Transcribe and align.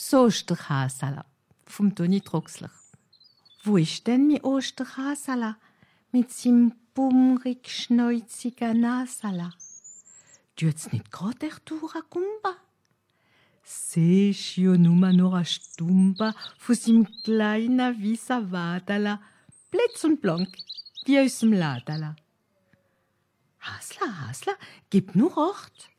So 0.00 0.28
der 0.28 0.68
Hasala 0.68 1.24
vom 1.66 1.92
Toni 1.92 2.20
Troxler. 2.20 2.70
Wo 3.64 3.76
ist 3.78 4.06
denn 4.06 4.28
mi 4.28 4.40
Osterhasala 4.40 5.56
mit 6.12 6.30
sim 6.30 6.72
bummrig 6.94 7.68
schneuziger 7.68 8.74
Nasala? 8.74 9.50
Tut's 10.54 10.92
nicht 10.92 11.10
grad 11.10 11.42
der 11.42 11.58
Tura 11.64 12.00
Kumba? 12.08 12.54
Sech 13.64 14.56
jo 14.56 14.76
nummer 14.76 15.12
nur 15.12 15.34
a 15.34 15.44
Stumba 15.44 16.32
fu 16.58 16.74
sim 16.74 17.04
kleiner 17.24 17.98
wieser 17.98 18.52
Wadala, 18.52 19.20
blitz 19.72 20.04
und 20.04 20.20
blank, 20.22 20.56
wie 21.06 21.18
aus 21.18 21.40
dem 21.40 21.52
Ladala. 21.52 22.14
Hasla, 23.58 24.06
Hasla, 24.20 24.52
gib 24.90 25.16
nur 25.16 25.36
Ort. 25.36 25.90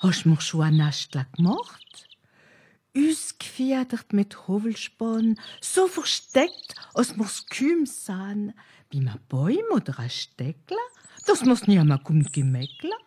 Hast 0.00 0.26
mir 0.26 0.38
schon 0.42 0.64
ein 0.64 0.76
Nastla 0.76 1.24
gemacht? 1.34 2.11
Ausgefedert 2.96 4.12
mit 4.12 4.46
Hovelspann, 4.46 5.40
so 5.60 5.88
versteckt, 5.88 6.74
als 6.92 7.16
mir's 7.16 7.46
kümm 7.46 7.86
sahen, 7.86 8.52
wie 8.90 9.00
ma 9.00 9.18
Bäum 9.28 9.64
oder 9.70 9.98
a 9.98 10.08
Steckler, 10.08 10.76
das 11.26 11.42
muss 11.42 11.66
nie 11.66 11.78
einmal 11.78 12.02
kommt 12.02 12.32
Gemäckler. 12.32 12.98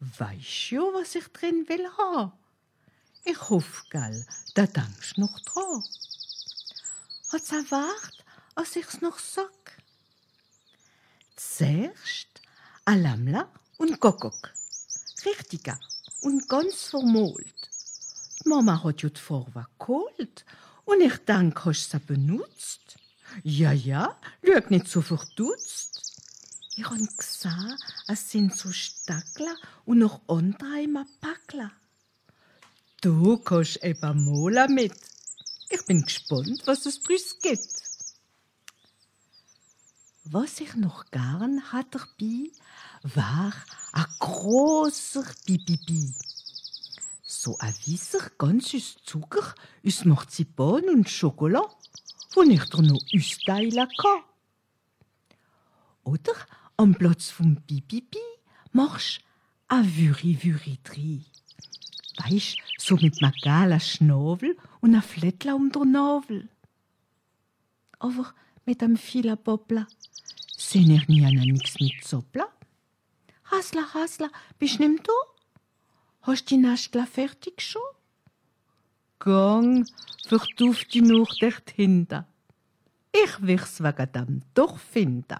Weisst 0.00 0.70
jo, 0.70 0.92
was 0.92 1.14
ich 1.14 1.28
drin 1.28 1.64
will 1.68 1.88
ha? 1.96 2.38
Ich 3.24 3.48
hoff, 3.48 3.84
gell, 3.90 4.26
da 4.54 4.66
denkst 4.66 5.16
noch 5.16 5.40
dran. 5.40 5.82
Hat's 7.32 7.52
erwart, 7.52 8.24
als 8.54 8.76
ich's 8.76 9.00
noch 9.00 9.18
sag? 9.18 9.82
Zuerst 11.34 12.42
a 12.84 12.94
Lammler 12.94 13.50
und 13.78 13.98
Gokok. 14.00 14.52
Richtiger 15.24 15.80
und 16.26 16.48
ganz 16.48 16.88
vermolt. 16.88 17.60
Die 18.44 18.48
Mama 18.48 18.82
hat 18.82 19.02
jo 19.02 19.08
d'Vorwa 19.08 19.66
geholt 19.78 20.44
und 20.84 21.00
ich 21.00 21.18
denk, 21.18 21.64
hast 21.64 21.92
sie 21.92 22.00
benutzt. 22.00 22.98
Ja, 23.44 23.70
ja, 23.70 24.16
schau 24.44 24.60
nicht 24.68 24.88
so 24.88 25.02
verdutzt. 25.02 25.92
Ich 26.76 26.90
han 26.90 27.08
gesehen, 27.16 27.78
es 28.08 28.30
sind 28.30 28.52
so 28.54 28.72
Stackler 28.72 29.54
und 29.84 29.98
noch 29.98 30.20
andere 30.26 30.82
im 30.82 30.98
Packler. 31.20 31.70
Du 33.00 33.38
kannst 33.38 33.84
eben 33.84 34.24
mal 34.24 34.68
mit. 34.68 34.94
Ich 35.70 35.86
bin 35.86 36.02
gespannt, 36.02 36.60
was 36.64 36.86
es 36.86 37.02
drüs 37.04 37.38
gibt. 37.40 37.76
Was 40.24 40.58
ich 40.58 40.74
noch 40.74 41.04
gern 41.12 41.72
hat 41.72 41.94
dabei, 41.94 42.50
war 43.14 43.52
a 43.92 44.06
großer 44.18 45.24
Bibibi. 45.46 46.12
So 47.46 47.56
a 47.60 47.68
weißer 47.68 48.32
ganzes 48.38 48.96
Zucker 49.04 49.54
aus 49.86 50.04
Marzipan 50.04 50.88
und 50.88 51.08
Schokolade, 51.08 51.68
wo 52.34 52.42
ich 52.42 52.64
dir 52.64 52.82
noch 52.82 53.00
austeilen 53.14 53.88
kann. 53.98 54.24
Oder 56.02 56.34
am 56.76 56.96
Platz 56.96 57.30
vom 57.30 57.54
Bibibi 57.54 58.18
machst 58.72 59.20
a 59.68 59.76
Würi-Würi 59.76 60.78
drin. 60.82 61.24
Weisst, 62.16 62.58
so 62.78 62.96
mit 62.96 63.22
ma 63.22 63.30
gala 63.40 63.78
Schnabel 63.78 64.56
und 64.80 64.96
a 64.96 65.00
Flettler 65.00 65.54
um 65.54 65.70
der 65.70 65.84
Nabel. 65.84 66.48
Aber 68.00 68.34
mit 68.64 68.82
vieler 68.98 69.36
Poppler 69.36 69.86
sehn 70.56 70.90
ich 70.90 71.06
nie 71.06 71.24
an 71.24 71.34
nix 71.34 71.78
mit 71.78 72.02
Zoppler. 72.02 72.48
Hasla, 73.52 73.94
Hasla, 73.94 74.30
bist 74.58 74.80
nimm 74.80 75.00
du? 75.00 75.12
Hast 76.26 76.50
die 76.50 76.56
Nastler 76.56 77.06
fertig 77.06 77.60
schon? 77.62 77.80
Gang, 79.20 79.86
verduft 80.26 80.92
die 80.92 81.00
noch 81.00 81.32
dort 81.38 81.70
hinter. 81.70 82.26
Ich 83.12 83.40
wir's 83.46 83.80
wegen 83.80 84.10
dem 84.10 84.42
doch 84.52 84.76
finden. 84.76 85.38